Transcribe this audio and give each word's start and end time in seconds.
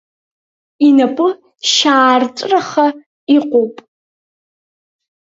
Инапы 0.87 1.27
шьаарҵәыраха 1.71 2.87
иҟоуп. 3.35 3.75